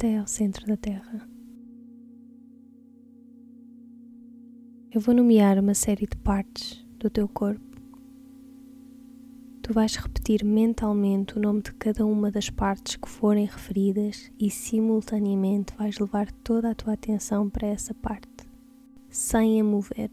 até 0.00 0.16
ao 0.16 0.26
centro 0.26 0.66
da 0.66 0.78
Terra. 0.78 1.28
Eu 4.90 4.98
vou 4.98 5.14
nomear 5.14 5.58
uma 5.58 5.74
série 5.74 6.06
de 6.06 6.16
partes 6.16 6.82
do 6.98 7.10
teu 7.10 7.28
corpo. 7.28 7.78
Tu 9.60 9.74
vais 9.74 9.94
repetir 9.96 10.42
mentalmente 10.42 11.36
o 11.36 11.40
nome 11.42 11.60
de 11.60 11.74
cada 11.74 12.06
uma 12.06 12.30
das 12.30 12.48
partes 12.48 12.96
que 12.96 13.10
forem 13.10 13.44
referidas 13.44 14.32
e 14.38 14.50
simultaneamente 14.50 15.74
vais 15.76 15.98
levar 15.98 16.32
toda 16.32 16.70
a 16.70 16.74
tua 16.74 16.94
atenção 16.94 17.50
para 17.50 17.68
essa 17.68 17.92
parte, 17.92 18.48
sem 19.10 19.60
a 19.60 19.64
mover. 19.64 20.10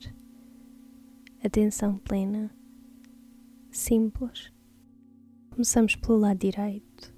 Atenção 1.41 1.97
plena 1.97 2.51
simples. 3.71 4.51
Começamos 5.49 5.95
pelo 5.95 6.17
lado 6.17 6.39
direito. 6.39 7.16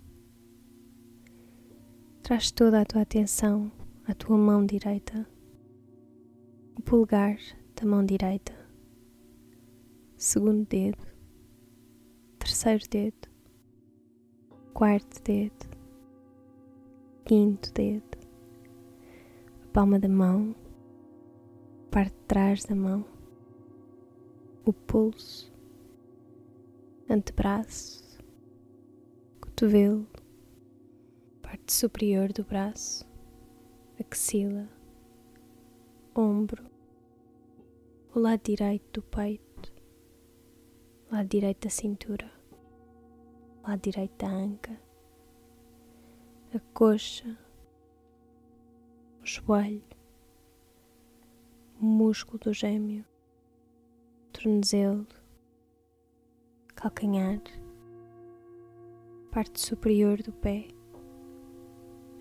Traz 2.29 2.51
toda 2.51 2.79
a 2.79 2.85
tua 2.85 3.01
atenção 3.01 3.71
à 4.07 4.13
tua 4.13 4.37
mão 4.37 4.63
direita, 4.63 5.27
o 6.77 6.81
polegar 6.83 7.39
da 7.75 7.87
mão 7.87 8.05
direita, 8.05 8.53
segundo 10.15 10.63
dedo, 10.67 11.03
terceiro 12.37 12.87
dedo, 12.87 13.27
quarto 14.75 15.23
dedo, 15.23 15.75
quinto 17.25 17.73
dedo, 17.73 18.19
a 19.63 19.67
palma 19.73 19.97
da 19.97 20.07
mão, 20.07 20.55
a 21.87 21.89
parte 21.89 22.13
de 22.13 22.25
trás 22.27 22.63
da 22.63 22.75
mão, 22.75 23.03
o 24.67 24.71
pulso 24.71 25.51
antebraço, 27.09 28.23
cotovelo, 29.41 30.05
parte 31.49 31.73
superior 31.73 32.31
do 32.31 32.43
braço, 32.43 33.03
axila, 33.99 34.69
ombro, 36.15 36.63
o 38.13 38.19
lado 38.19 38.41
direito 38.43 39.01
do 39.01 39.01
peito, 39.01 39.73
lado 41.11 41.27
direito 41.27 41.63
da 41.63 41.71
cintura, 41.71 42.31
lado 43.67 43.81
direito 43.81 44.15
da 44.19 44.29
anca, 44.29 44.79
a 46.53 46.59
coxa, 46.71 47.35
o 49.19 49.25
joelho, 49.25 49.81
o 51.81 51.83
músculo 51.83 52.37
do 52.43 52.53
gêmeo, 52.53 53.03
tornozelo, 54.31 55.07
calcanhar, 56.75 57.41
parte 59.31 59.59
superior 59.59 60.21
do 60.21 60.31
pé, 60.31 60.67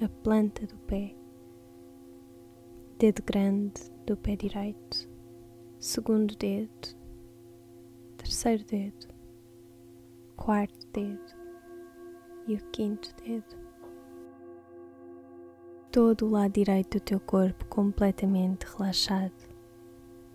a 0.01 0.09
planta 0.09 0.67
do 0.67 0.77
pé, 0.79 1.15
dedo 2.99 3.23
grande 3.23 3.81
do 4.07 4.17
pé 4.17 4.37
direito, 4.37 5.09
segundo 5.79 6.37
dedo, 6.37 6.97
terceiro 8.17 8.65
dedo, 8.65 9.09
quarto 10.37 10.87
dedo. 10.93 11.39
E 12.47 12.55
o 12.55 12.65
quinto 12.71 13.15
dedo. 13.23 13.57
Todo 15.93 16.27
o 16.27 16.31
lado 16.31 16.53
direito 16.53 16.97
do 16.99 17.05
teu 17.05 17.21
corpo 17.21 17.67
completamente 17.67 18.65
relaxado 18.65 19.35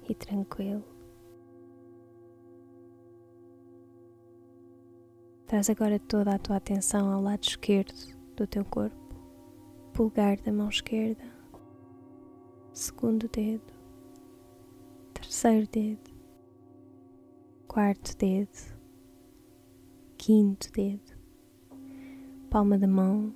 e 0.07 0.13
tranquilo. 0.13 0.83
Traz 5.47 5.71
agora 5.71 5.97
toda 5.97 6.35
a 6.35 6.37
tua 6.37 6.57
atenção 6.57 7.11
ao 7.11 7.19
lado 7.19 7.43
esquerdo 7.43 8.15
do 8.35 8.45
teu 8.45 8.63
corpo, 8.63 8.95
pulgar 9.93 10.37
da 10.37 10.51
mão 10.51 10.69
esquerda, 10.69 11.23
segundo 12.73 13.29
dedo, 13.29 13.71
terceiro 15.13 15.67
dedo, 15.71 16.11
quarto 17.67 18.17
dedo, 18.17 18.75
quinto 20.17 20.71
dedo, 20.71 21.15
palma 22.49 22.75
da 22.79 22.87
mão, 22.87 23.31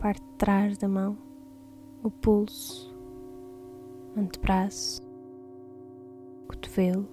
parte 0.00 0.24
de 0.24 0.32
trás 0.38 0.78
da 0.78 0.88
mão, 0.88 1.18
o 2.02 2.10
pulso, 2.10 2.96
antebraço, 4.16 5.02
cotovelo, 6.48 7.06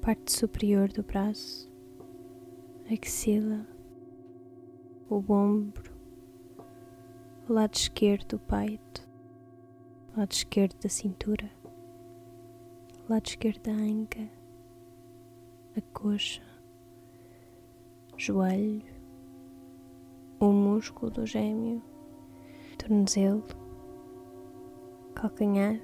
parte 0.00 0.32
superior 0.32 0.88
do 0.92 1.02
braço, 1.02 1.68
axila, 2.88 3.66
o 5.10 5.32
ombro, 5.32 5.87
o 7.48 7.52
lado 7.54 7.74
esquerdo 7.74 8.36
do 8.36 8.38
peito, 8.40 9.08
o 10.12 10.20
lado 10.20 10.32
esquerdo 10.32 10.78
da 10.82 10.88
cintura, 10.90 11.50
o 13.06 13.10
lado 13.10 13.26
esquerdo 13.26 13.62
da 13.62 13.72
anca, 13.72 14.28
a 15.74 15.80
coxa, 15.98 16.42
joelho, 18.18 18.84
o 20.38 20.52
músculo 20.52 21.10
do 21.10 21.24
gêmeo, 21.24 21.82
tornozelo, 22.76 23.42
calcanhar, 25.14 25.80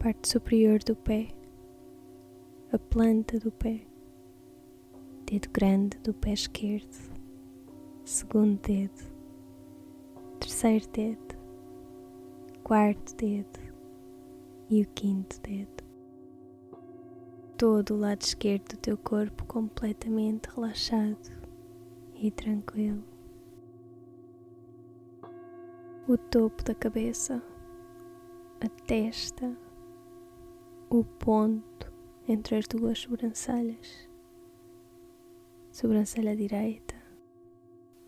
parte 0.00 0.28
superior 0.28 0.80
do 0.80 0.96
pé, 0.96 1.28
a 2.72 2.78
planta 2.80 3.38
do 3.38 3.52
pé. 3.52 3.86
Dedo 5.24 5.48
grande 5.52 5.96
do 5.98 6.12
pé 6.12 6.32
esquerdo, 6.32 7.12
segundo 8.04 8.60
dedo, 8.60 9.15
terceiro 10.56 10.88
dedo, 10.88 11.36
quarto 12.64 13.14
dedo 13.16 13.60
e 14.70 14.80
o 14.80 14.86
quinto 14.94 15.38
dedo. 15.42 15.84
Todo 17.58 17.92
o 17.94 17.98
lado 17.98 18.22
esquerdo 18.22 18.70
do 18.70 18.78
teu 18.78 18.96
corpo 18.96 19.44
completamente 19.44 20.48
relaxado 20.48 21.30
e 22.14 22.30
tranquilo. 22.30 23.04
O 26.08 26.16
topo 26.16 26.62
da 26.62 26.74
cabeça, 26.74 27.42
a 28.58 28.68
testa, 28.86 29.54
o 30.88 31.04
ponto 31.04 31.92
entre 32.26 32.56
as 32.56 32.66
duas 32.66 32.98
sobrancelhas. 33.00 34.08
Sobrancelha 35.70 36.34
direita, 36.34 36.94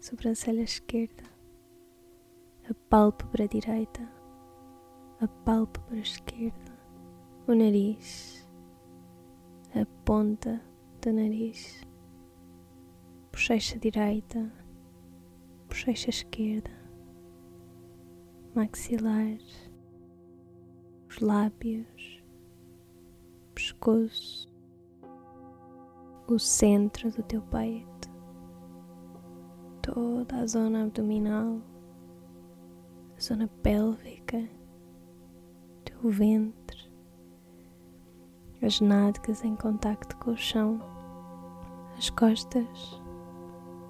sobrancelha 0.01 0.63
esquerda, 0.63 1.28
a 2.71 2.75
pálpebra 2.91 3.49
direita, 3.49 4.07
a 5.23 5.27
pálpebra 5.27 6.01
esquerda, 6.01 6.79
o 7.47 7.55
nariz, 7.55 8.47
a 9.75 9.87
ponta 10.05 10.61
do 11.01 11.11
nariz, 11.11 11.81
bochecha 13.33 13.79
direita, 13.79 14.53
bochecha 15.67 16.11
esquerda, 16.11 16.71
maxilar, 18.55 19.39
os 21.09 21.21
lábios, 21.21 22.23
pescoço, 23.55 24.47
o 26.27 26.39
centro 26.39 27.11
do 27.13 27.23
teu 27.23 27.41
peito, 27.41 28.11
toda 29.81 30.37
a 30.37 30.47
zona 30.47 30.85
abdominal, 30.85 31.63
zona 33.21 33.49
pélvica, 33.63 34.49
teu 35.85 36.11
ventre, 36.11 36.91
as 38.63 38.81
nádegas 38.81 39.45
em 39.45 39.57
contacto 39.57 40.17
com 40.19 40.33
o 40.33 40.37
chão, 40.37 40.81
as 41.97 42.11
costas, 42.11 43.03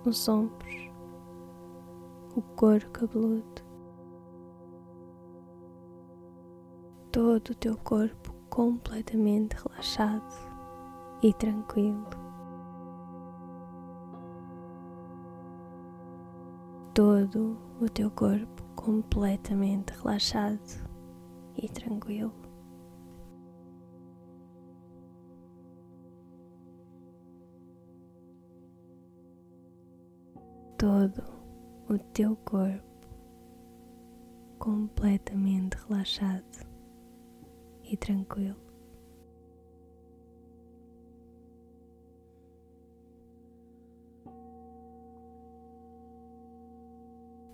os 0.05 0.29
ombros, 0.29 0.91
o 2.37 2.43
couro 2.43 2.89
cabeludo. 2.91 3.69
todo 7.19 7.51
o 7.51 7.55
teu 7.55 7.77
corpo 7.79 8.33
completamente 8.49 9.57
relaxado 9.57 10.23
e 11.21 11.33
tranquilo. 11.35 12.07
Todo 16.95 17.57
o 17.81 17.89
teu 17.89 18.09
corpo 18.11 18.63
completamente 18.79 19.93
relaxado 19.93 20.61
e 21.57 21.69
tranquilo. 21.69 22.33
Todo 30.79 31.25
o 31.89 31.99
teu 32.15 32.37
corpo 32.37 32.87
completamente 34.61 35.77
relaxado 35.89 36.45
e 37.83 37.97
tranquilo. 37.97 38.68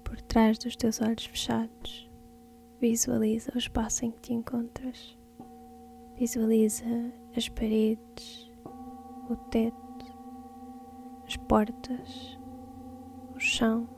Por 0.04 0.20
trás 0.20 0.58
dos 0.58 0.76
teus 0.76 1.00
olhos 1.00 1.24
fechados, 1.24 2.10
visualiza 2.80 3.50
o 3.54 3.58
espaço 3.58 4.04
em 4.04 4.10
que 4.10 4.20
te 4.20 4.32
encontras. 4.32 5.18
Visualiza 6.16 6.84
as 7.36 7.48
paredes, 7.48 8.50
o 9.28 9.34
teto, 9.50 9.74
as 11.26 11.36
portas, 11.36 12.38
o 13.34 13.40
chão 13.40 13.88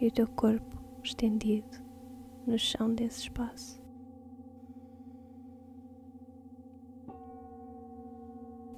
e 0.00 0.06
o 0.06 0.10
teu 0.10 0.26
corpo 0.28 0.82
estendido 1.02 1.78
no 2.46 2.58
chão 2.58 2.94
desse 2.94 3.20
espaço. 3.22 3.82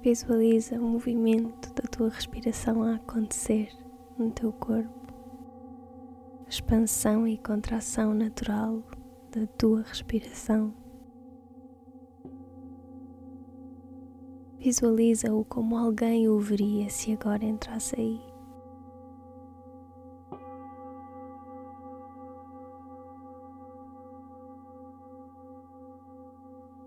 Visualiza 0.01 0.79
o 0.79 0.83
movimento 0.83 1.73
da 1.73 1.83
tua 1.83 2.09
respiração 2.09 2.83
a 2.83 2.95
acontecer 2.95 3.69
no 4.17 4.31
teu 4.31 4.53
corpo, 4.53 4.96
expansão 6.57 7.27
e 7.27 7.37
contração 7.37 8.15
natural 8.15 8.81
da 9.31 9.45
tua 9.45 9.83
respiração. 9.83 10.73
Visualiza-o 14.57 15.45
como 15.45 15.77
alguém 15.77 16.27
o 16.27 16.39
veria 16.39 16.89
se 16.89 17.13
agora 17.13 17.45
entrasse 17.45 17.95
aí. 17.95 18.19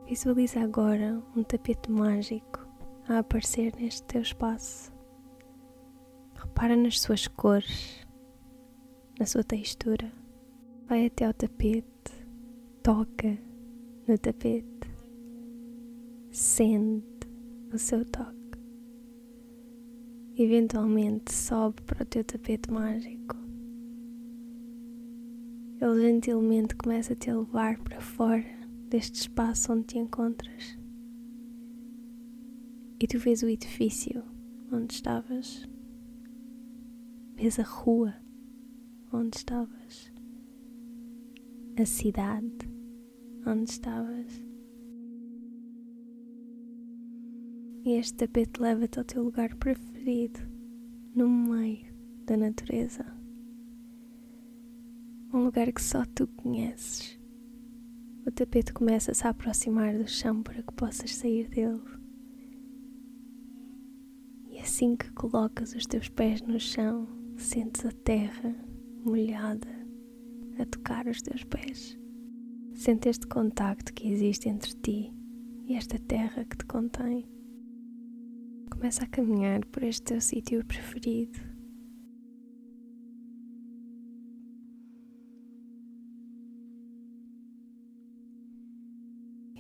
Visualiza 0.04 0.60
agora 0.60 1.22
um 1.36 1.44
tapete 1.44 1.92
mágico 1.92 2.66
a 3.08 3.20
aparecer 3.20 3.72
neste 3.76 4.02
teu 4.02 4.22
espaço. 4.22 4.92
Repara 6.34 6.74
nas 6.74 7.00
suas 7.00 7.28
cores, 7.28 8.04
na 9.20 9.26
sua 9.26 9.44
textura. 9.44 10.10
Vai 10.88 11.06
até 11.06 11.26
ao 11.26 11.34
tapete, 11.34 11.84
toca 12.82 13.38
no 14.08 14.18
tapete, 14.18 14.90
sente 16.32 17.28
o 17.72 17.78
seu 17.78 18.04
toque. 18.06 18.58
Eventualmente 20.36 21.32
sobe 21.32 21.82
para 21.82 22.02
o 22.02 22.06
teu 22.06 22.24
tapete 22.24 22.72
mágico. 22.72 23.36
Ele 25.80 26.00
gentilmente 26.00 26.74
começa 26.74 27.12
a 27.12 27.16
te 27.16 27.30
levar 27.30 27.78
para 27.78 28.00
fora 28.00 28.58
deste 28.88 29.20
espaço 29.20 29.72
onde 29.72 29.84
te 29.84 29.98
encontras 29.98 30.78
e 32.98 33.06
tu 33.06 33.18
vês 33.18 33.42
o 33.42 33.48
edifício 33.48 34.22
onde 34.70 34.94
estavas, 34.94 35.66
vês 37.34 37.58
a 37.58 37.62
rua 37.62 38.14
onde 39.12 39.36
estavas, 39.38 40.12
a 41.80 41.84
cidade 41.84 42.68
onde 43.46 43.70
estavas. 43.70 44.42
E 47.84 47.92
este 47.92 48.18
tapete 48.18 48.60
leva-te 48.60 48.98
ao 48.98 49.04
teu 49.04 49.22
lugar 49.22 49.54
preferido, 49.56 50.40
no 51.14 51.28
meio 51.28 51.86
da 52.26 52.36
natureza. 52.36 53.04
Um 55.32 55.44
lugar 55.44 55.72
que 55.72 55.82
só 55.82 56.04
tu 56.04 56.26
conheces. 56.26 57.18
O 58.26 58.30
tapete 58.30 58.72
começa-se 58.72 59.26
a 59.26 59.30
aproximar 59.30 59.96
do 59.96 60.06
chão 60.06 60.42
para 60.42 60.62
que 60.62 60.72
possas 60.74 61.14
sair 61.14 61.48
dele 61.48 62.00
assim 64.60 64.94
que 64.94 65.10
colocas 65.12 65.74
os 65.74 65.86
teus 65.86 66.08
pés 66.08 66.40
no 66.42 66.58
chão, 66.60 67.08
sentes 67.36 67.84
a 67.84 67.92
terra 67.92 68.54
molhada 69.04 69.68
a 70.58 70.66
tocar 70.66 71.06
os 71.06 71.22
teus 71.22 71.44
pés. 71.44 71.98
Sente 72.74 73.08
este 73.08 73.26
contacto 73.26 73.92
que 73.92 74.08
existe 74.08 74.48
entre 74.48 74.74
ti 74.74 75.12
e 75.66 75.74
esta 75.74 75.98
terra 75.98 76.44
que 76.44 76.56
te 76.56 76.64
contém. 76.64 77.26
Começa 78.70 79.04
a 79.04 79.08
caminhar 79.08 79.64
por 79.66 79.82
este 79.82 80.02
teu 80.02 80.20
sítio 80.20 80.64
preferido. 80.64 81.38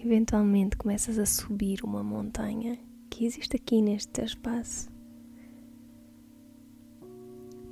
Eventualmente 0.02 0.78
começas 0.78 1.18
a 1.18 1.26
subir 1.26 1.84
uma 1.84 2.02
montanha 2.02 2.78
que 3.10 3.26
existe 3.26 3.56
aqui 3.56 3.82
neste 3.82 4.08
teu 4.10 4.24
espaço. 4.24 4.99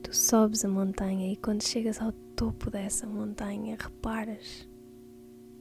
Tu 0.08 0.16
sobes 0.16 0.64
a 0.64 0.68
montanha 0.68 1.30
e 1.30 1.36
quando 1.36 1.62
chegas 1.62 2.00
ao 2.00 2.12
topo 2.34 2.70
dessa 2.70 3.06
montanha, 3.06 3.76
reparas 3.78 4.66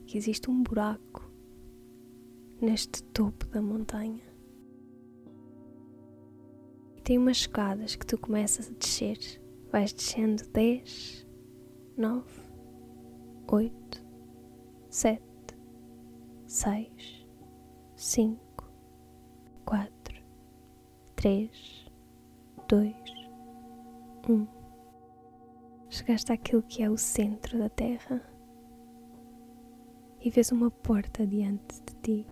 que 0.05 0.17
existe 0.17 0.49
um 0.49 0.63
buraco 0.63 1.29
neste 2.61 3.03
topo 3.03 3.45
da 3.47 3.61
montanha. 3.61 4.23
E 6.95 7.01
tem 7.01 7.17
umas 7.17 7.39
escadas 7.39 7.97
que 7.97 8.05
tu 8.05 8.17
começas 8.17 8.69
a 8.69 8.73
descer. 8.73 9.17
Vais 9.69 9.91
descendo 9.91 10.47
10, 10.47 11.27
9, 11.97 12.23
8, 13.51 14.05
7, 14.89 15.21
6, 16.45 17.27
5, 17.97 18.71
4, 19.65 20.23
3, 21.17 21.91
2, 22.69 23.16
um. 24.29 24.47
Chegaste 25.89 26.31
àquilo 26.31 26.63
que 26.63 26.83
é 26.83 26.89
o 26.89 26.97
centro 26.97 27.57
da 27.57 27.69
Terra 27.69 28.21
e 30.21 30.29
vês 30.29 30.51
uma 30.51 30.69
porta 30.69 31.25
diante 31.25 31.81
de 31.81 31.95
ti. 32.01 32.27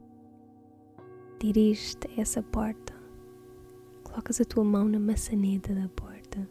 Diriges-te 1.39 2.07
a 2.07 2.21
essa 2.21 2.41
porta, 2.41 2.93
colocas 4.03 4.41
a 4.41 4.45
tua 4.45 4.63
mão 4.63 4.89
na 4.89 4.99
maçaneta 4.99 5.73
da 5.73 5.87
porta. 5.89 6.47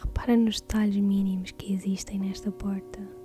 Repara 0.00 0.36
nos 0.36 0.60
detalhes 0.60 0.96
mínimos 0.96 1.50
que 1.52 1.72
existem 1.72 2.18
nesta 2.18 2.52
porta. 2.52 3.16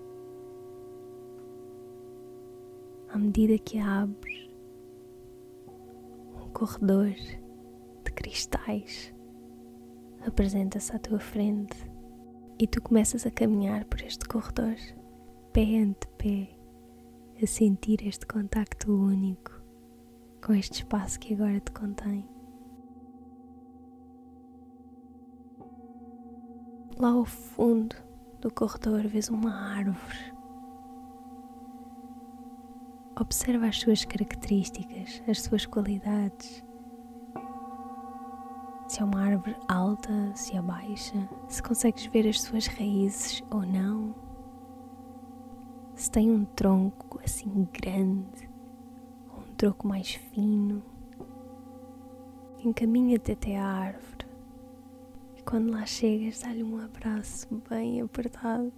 à 3.14 3.18
medida 3.18 3.58
que 3.58 3.78
abres 3.78 4.50
um 6.34 6.50
corredor 6.54 7.10
de 7.10 8.12
cristais 8.16 9.14
apresenta-se 10.26 10.96
à 10.96 11.00
tua 11.00 11.20
frente 11.20 11.76
e 12.60 12.68
tu 12.68 12.82
começas 12.82 13.26
a 13.26 13.32
caminhar 13.32 13.86
por 13.86 14.02
este 14.02 14.26
corredor, 14.26 14.76
pé 15.52 15.78
ante 15.78 16.08
pé, 16.18 16.56
a 17.42 17.48
sentir 17.48 18.06
este 18.08 18.26
contacto 18.26 18.94
único 18.94 19.62
com 20.46 20.54
este 20.54 20.80
espaço 20.80 21.20
que 21.20 21.34
agora 21.34 21.60
te 21.60 21.72
contém. 21.72 22.28
Lá 26.98 27.10
ao 27.10 27.26
fundo 27.26 27.96
do 28.40 28.52
corredor 28.54 29.08
vês 29.08 29.30
uma 29.30 29.76
árvore. 29.76 30.32
Observa 33.20 33.68
as 33.68 33.80
suas 33.80 34.06
características, 34.06 35.22
as 35.28 35.42
suas 35.42 35.66
qualidades. 35.66 36.64
Se 38.92 39.02
é 39.02 39.06
uma 39.06 39.22
árvore 39.22 39.56
alta, 39.70 40.36
se 40.36 40.54
é 40.58 40.62
baixa, 40.62 41.16
se 41.48 41.64
consegues 41.64 42.08
ver 42.08 42.28
as 42.28 42.42
suas 42.42 42.68
raízes 42.68 43.42
ou 43.50 43.62
não. 43.62 44.14
Se 45.96 46.12
tem 46.12 46.30
um 46.30 46.44
tronco 46.44 47.18
assim 47.24 47.66
grande 47.72 48.50
ou 49.34 49.40
um 49.40 49.56
tronco 49.56 49.88
mais 49.88 50.16
fino. 50.16 50.84
Encaminha-te 52.66 53.32
até 53.32 53.58
a 53.58 53.66
árvore 53.66 54.28
e 55.38 55.42
quando 55.42 55.72
lá 55.72 55.86
chegas, 55.86 56.42
dá-lhe 56.42 56.62
um 56.62 56.78
abraço 56.78 57.48
bem 57.70 58.02
apertado. 58.02 58.74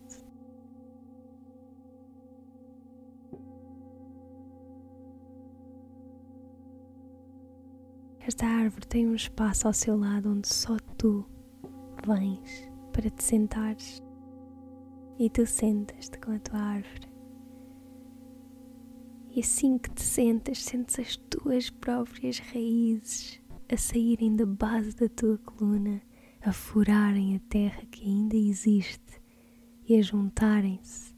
Esta 8.44 8.56
árvore 8.56 8.88
tem 8.88 9.08
um 9.08 9.16
espaço 9.16 9.68
ao 9.68 9.74
seu 9.74 9.98
lado 9.98 10.30
onde 10.30 10.50
só 10.50 10.76
tu 10.98 11.26
vens 12.06 12.70
para 12.92 13.10
te 13.10 13.24
sentares 13.24 14.04
e 15.18 15.30
tu 15.30 15.46
sentas-te 15.46 16.20
com 16.20 16.34
a 16.34 16.40
tua 16.40 16.60
árvore. 16.60 17.08
E 19.32 19.40
assim 19.40 19.78
que 19.78 19.90
te 19.92 20.02
sentas, 20.02 20.62
sentes 20.62 21.00
as 21.00 21.16
tuas 21.16 21.70
próprias 21.70 22.40
raízes 22.40 23.42
a 23.72 23.78
saírem 23.78 24.36
da 24.36 24.46
base 24.46 24.94
da 24.94 25.08
tua 25.08 25.38
coluna 25.38 26.02
a 26.42 26.52
furarem 26.52 27.38
a 27.38 27.40
terra 27.48 27.86
que 27.90 28.04
ainda 28.04 28.36
existe 28.36 29.22
e 29.88 29.96
a 29.96 30.02
juntarem-se 30.02 31.16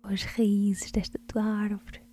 com 0.00 0.08
as 0.08 0.22
raízes 0.22 0.90
desta 0.90 1.18
tua 1.28 1.44
árvore. 1.44 2.05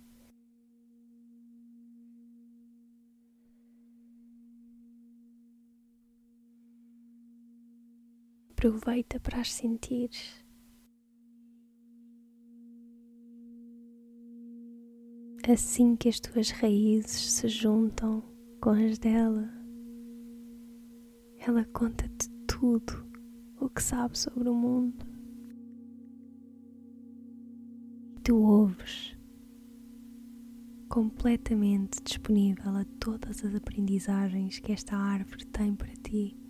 Aproveita 8.64 9.20
para 9.20 9.42
as 9.42 9.52
sentires. 9.52 10.42
Assim 15.46 15.94
que 15.94 16.08
as 16.08 16.18
tuas 16.18 16.48
raízes 16.48 17.32
se 17.32 17.48
juntam 17.48 18.22
com 18.62 18.70
as 18.70 18.98
dela, 18.98 19.52
ela 21.46 21.62
conta-te 21.74 22.30
tudo 22.46 23.06
o 23.60 23.68
que 23.68 23.82
sabe 23.82 24.18
sobre 24.18 24.48
o 24.48 24.54
mundo. 24.54 25.04
E 28.16 28.20
tu 28.20 28.34
ouves 28.34 29.14
completamente 30.88 32.02
disponível 32.02 32.76
a 32.76 32.86
todas 32.98 33.44
as 33.44 33.54
aprendizagens 33.54 34.58
que 34.58 34.72
esta 34.72 34.96
árvore 34.96 35.44
tem 35.48 35.76
para 35.76 35.92
ti. 35.96 36.43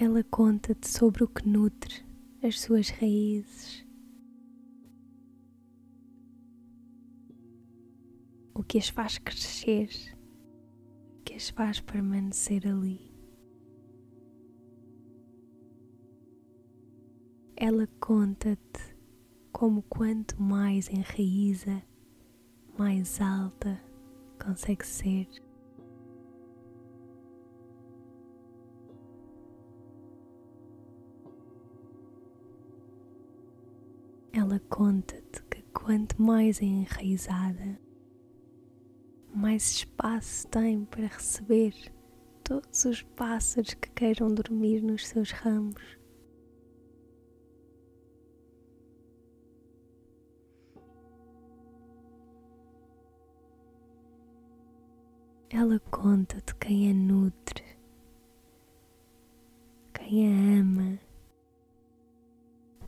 Ela 0.00 0.22
conta-te 0.24 0.88
sobre 0.88 1.24
o 1.24 1.28
que 1.28 1.46
nutre 1.46 2.04
as 2.42 2.60
suas 2.60 2.88
raízes 2.88 3.88
o 8.58 8.62
que 8.64 8.76
as 8.76 8.88
faz 8.88 9.18
crescer, 9.18 9.88
o 11.20 11.22
que 11.22 11.34
as 11.34 11.48
faz 11.48 11.78
permanecer 11.78 12.66
ali. 12.66 13.14
Ela 17.56 17.86
conta-te 18.00 18.96
como 19.52 19.82
quanto 19.82 20.42
mais 20.42 20.88
enraiza, 20.88 21.80
mais 22.76 23.20
alta 23.20 23.80
consegue 24.44 24.84
ser. 24.84 25.28
Ela 34.38 34.60
conta-te 34.68 35.42
que 35.50 35.62
quanto 35.74 36.22
mais 36.22 36.62
enraizada, 36.62 37.76
mais 39.34 39.68
espaço 39.72 40.46
tem 40.46 40.84
para 40.84 41.08
receber 41.08 41.74
todos 42.44 42.84
os 42.84 43.02
pássaros 43.02 43.74
que 43.74 43.90
queiram 43.90 44.32
dormir 44.32 44.80
nos 44.80 45.08
seus 45.08 45.32
ramos. 45.32 45.98
Ela 55.50 55.80
conta-te 55.90 56.54
quem 56.54 56.92
a 56.92 56.94
nutre, 56.94 57.64
quem 59.92 60.28
a 60.28 60.60
ama. 60.60 61.07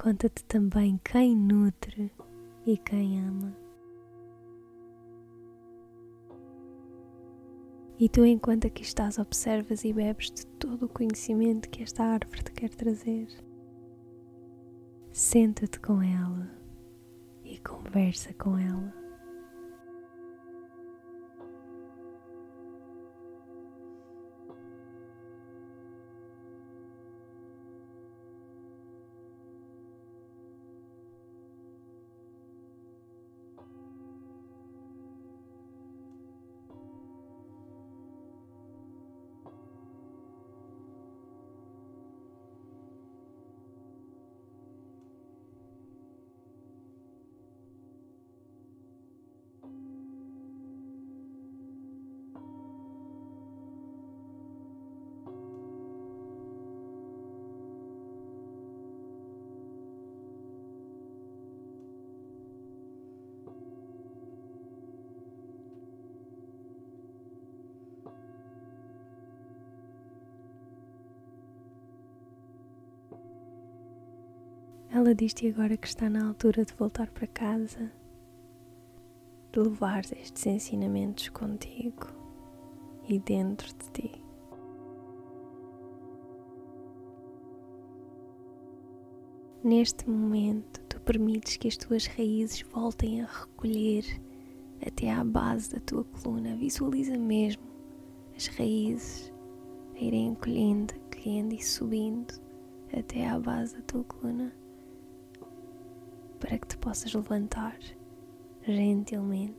Conta-te 0.02 0.42
também 0.46 0.98
quem 1.04 1.36
nutre 1.36 2.10
e 2.64 2.78
quem 2.78 3.20
ama. 3.20 3.54
E 7.98 8.08
tu, 8.08 8.24
enquanto 8.24 8.66
aqui 8.66 8.80
estás, 8.80 9.18
observas 9.18 9.84
e 9.84 9.92
bebes 9.92 10.30
de 10.30 10.46
todo 10.46 10.86
o 10.86 10.88
conhecimento 10.88 11.68
que 11.68 11.82
esta 11.82 12.02
árvore 12.02 12.42
te 12.42 12.50
quer 12.50 12.70
trazer. 12.70 13.28
Senta-te 15.12 15.78
com 15.78 16.00
ela 16.00 16.50
e 17.44 17.58
conversa 17.58 18.32
com 18.32 18.56
ela. 18.56 18.99
Ela 74.92 75.14
diz-te 75.14 75.46
agora 75.46 75.76
que 75.76 75.86
está 75.86 76.10
na 76.10 76.26
altura 76.26 76.64
de 76.64 76.74
voltar 76.74 77.08
para 77.12 77.28
casa, 77.28 77.92
de 79.52 79.60
levar 79.60 80.00
estes 80.00 80.44
ensinamentos 80.46 81.28
contigo 81.28 82.08
e 83.08 83.20
dentro 83.20 83.68
de 83.68 83.90
ti. 83.92 84.24
Neste 89.62 90.10
momento, 90.10 90.80
tu 90.88 91.00
permites 91.02 91.56
que 91.56 91.68
as 91.68 91.76
tuas 91.76 92.06
raízes 92.06 92.62
voltem 92.62 93.22
a 93.22 93.26
recolher 93.26 94.04
até 94.84 95.08
à 95.12 95.22
base 95.22 95.70
da 95.70 95.78
tua 95.78 96.02
coluna. 96.02 96.56
Visualiza 96.56 97.16
mesmo 97.16 97.62
as 98.36 98.48
raízes 98.48 99.32
a 99.94 100.00
irem 100.00 100.30
encolhendo, 100.30 100.94
encolhendo 100.96 101.54
e 101.54 101.62
subindo 101.62 102.34
até 102.92 103.28
à 103.28 103.38
base 103.38 103.76
da 103.76 103.82
tua 103.82 104.02
coluna 104.02 104.52
para 106.50 106.58
que 106.58 106.66
te 106.66 106.78
possas 106.78 107.14
levantar 107.14 107.78
gentilmente 108.62 109.54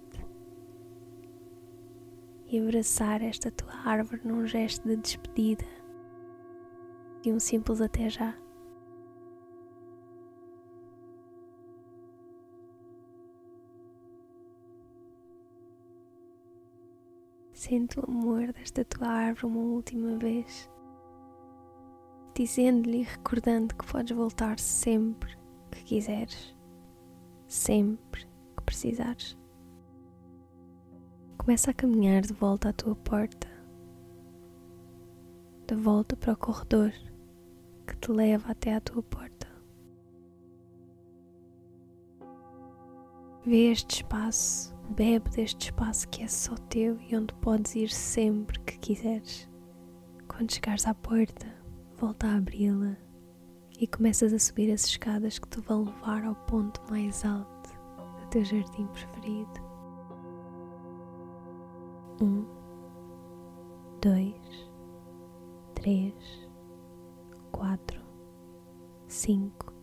e 2.48 2.60
abraçar 2.60 3.22
esta 3.22 3.50
tua 3.50 3.74
árvore 3.86 4.20
num 4.26 4.46
gesto 4.46 4.86
de 4.86 4.98
despedida 4.98 5.64
e 7.24 7.32
um 7.32 7.40
simples 7.40 7.80
até 7.80 8.10
já. 8.10 8.38
Sente 17.54 18.02
o 18.02 18.04
amor 18.06 18.52
desta 18.52 18.84
tua 18.84 19.08
árvore 19.08 19.46
uma 19.46 19.62
última 19.62 20.18
vez, 20.18 20.70
dizendo-lhe 22.36 23.00
e 23.00 23.04
recordando 23.04 23.74
que 23.76 23.86
podes 23.90 24.18
voltar 24.18 24.60
sempre 24.60 25.38
que 25.72 25.84
quiseres, 25.86 26.54
sempre 27.52 28.26
que 28.56 28.64
precisares. 28.66 29.38
Começa 31.38 31.72
a 31.72 31.74
caminhar 31.74 32.22
de 32.22 32.34
volta 32.34 32.70
à 32.70 32.74
tua 32.74 32.96
porta, 32.96 33.48
de 35.68 35.76
volta 35.76 36.16
para 36.16 36.32
o 36.34 36.38
corredor 36.38 36.94
que 37.86 37.98
te 37.98 38.12
leva 38.12 38.52
até 38.52 38.74
à 38.74 38.80
tua 38.80 39.04
porta. 39.04 39.48
Vê 43.46 43.72
este 43.72 43.98
espaço 43.98 44.74
Bebe 44.92 45.30
deste 45.32 45.66
espaço 45.66 46.08
que 46.10 46.24
é 46.24 46.28
só 46.28 46.56
teu 46.70 47.00
e 47.02 47.16
onde 47.16 47.34
podes 47.36 47.76
ir 47.76 47.90
sempre 47.90 48.60
que 48.62 48.78
quiseres. 48.78 49.50
Quando 50.28 50.54
chegares 50.54 50.86
à 50.86 50.94
porta, 50.94 51.48
volta 51.98 52.28
a 52.28 52.36
abri-la 52.36 52.98
e 53.82 53.88
começas 53.88 54.32
a 54.32 54.38
subir 54.38 54.72
as 54.72 54.86
escadas 54.86 55.40
que 55.40 55.48
te 55.50 55.60
vão 55.60 55.86
levar 55.86 56.24
ao 56.24 56.36
ponto 56.36 56.80
mais 56.88 57.26
alto 57.26 57.72
do 58.20 58.28
teu 58.30 58.46
jardim 58.46 58.86
preferido. 58.86 59.60
Um, 62.22 62.46
dois, 64.00 64.70
três, 65.74 66.14
quatro, 67.52 68.00
cinco, 69.08 69.74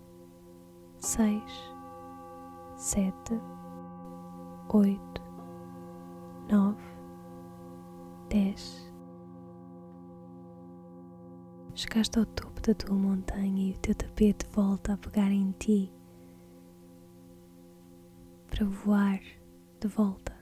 seis, 1.01 1.75
sete 2.77 3.35
oito, 4.73 5.23
nove, 6.49 6.85
dez. 8.29 8.89
Chegaste 11.75 12.17
ao 12.17 12.27
topo 12.27 12.48
da 12.69 12.75
tua 12.75 12.95
montanha 12.95 13.71
e 13.71 13.73
o 13.73 13.79
teu 13.79 13.95
tapete 13.95 14.47
volta 14.53 14.93
a 14.93 14.97
pegar 14.99 15.31
em 15.33 15.53
ti 15.53 15.91
para 18.47 18.67
voar 18.67 19.23
de 19.81 19.89
volta 19.89 20.37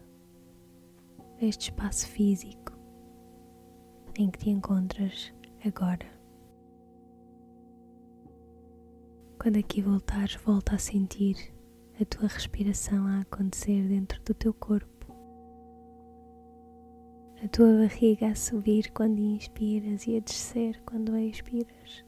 a 1.41 1.45
este 1.45 1.71
espaço 1.71 2.09
físico 2.09 2.73
em 4.19 4.29
que 4.29 4.41
te 4.41 4.51
encontras 4.51 5.33
agora. 5.65 6.05
Quando 9.41 9.59
aqui 9.61 9.81
voltares, 9.81 10.35
volta 10.35 10.75
a 10.75 10.79
sentir 10.79 11.37
a 12.01 12.05
tua 12.07 12.27
respiração 12.27 13.07
a 13.07 13.21
acontecer 13.21 13.87
dentro 13.87 14.21
do 14.25 14.35
teu 14.35 14.53
corpo, 14.53 15.15
a 17.41 17.47
tua 17.47 17.73
barriga 17.73 18.27
a 18.31 18.35
subir 18.35 18.91
quando 18.91 19.21
inspiras 19.21 20.09
e 20.09 20.17
a 20.17 20.21
descer 20.21 20.83
quando 20.85 21.17
expiras. 21.17 22.05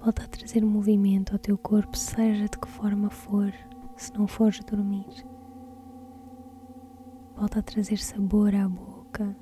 Volta 0.00 0.22
a 0.24 0.28
trazer 0.28 0.64
movimento 0.64 1.32
ao 1.32 1.38
teu 1.38 1.58
corpo, 1.58 1.96
seja 1.96 2.48
de 2.48 2.56
que 2.58 2.68
forma 2.68 3.10
for, 3.10 3.52
se 3.96 4.12
não 4.14 4.28
fores 4.28 4.60
dormir. 4.60 5.06
Volta 7.36 7.58
a 7.58 7.62
trazer 7.62 7.98
sabor 7.98 8.54
à 8.54 8.68
boca, 8.68 9.36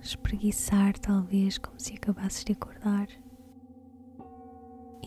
espreguiçar 0.00 0.98
talvez 0.98 1.56
como 1.58 1.78
se 1.78 1.94
acabasses 1.94 2.44
de 2.44 2.52
acordar. 2.52 3.08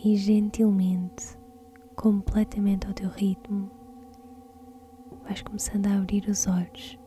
E 0.02 0.16
gentilmente, 0.16 1.38
completamente 1.96 2.86
ao 2.86 2.92
teu 2.92 3.08
ritmo, 3.10 3.70
vais 5.22 5.40
começando 5.42 5.86
a 5.86 5.96
abrir 5.96 6.28
os 6.28 6.46
olhos 6.46 6.98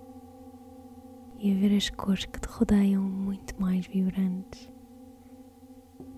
e 1.39 1.51
a 1.51 1.55
ver 1.55 1.75
as 1.75 1.89
cores 1.89 2.25
que 2.25 2.39
te 2.39 2.47
rodeiam 2.47 3.03
muito 3.03 3.59
mais 3.61 3.85
vibrantes, 3.85 4.71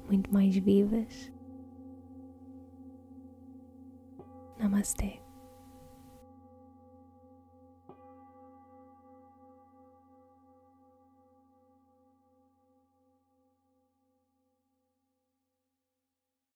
muito 0.10 0.34
mais 0.34 0.56
vivas. 0.58 1.32
Namastê. 4.58 5.29